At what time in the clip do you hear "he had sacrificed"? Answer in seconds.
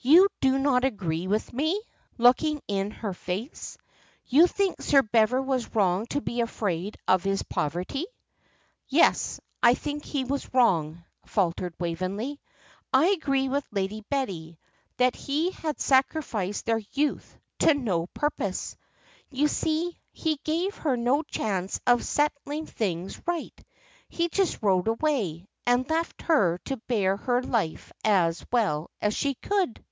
15.16-16.66